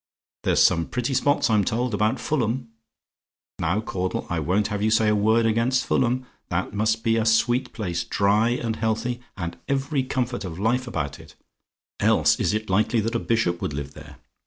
[0.41, 2.69] There's some pretty spots, I'm told, about Fulham.
[3.59, 6.25] Now, Caudle, I won't have you say a word against Fulham.
[6.49, 11.19] That must be a sweet place: dry and healthy, and every comfort of life about
[11.19, 11.35] it
[11.99, 14.15] else is it likely that a bishop would live there?